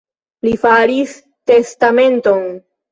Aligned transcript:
Li 0.47 0.53
faris 0.63 1.13
testamenton. 1.53 2.47